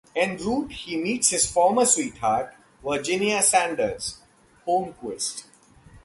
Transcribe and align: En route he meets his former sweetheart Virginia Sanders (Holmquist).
En 0.15 0.35
route 0.35 0.71
he 0.71 0.97
meets 0.97 1.29
his 1.29 1.45
former 1.51 1.85
sweetheart 1.85 2.55
Virginia 2.81 3.39
Sanders 3.43 4.17
(Holmquist). 4.65 5.43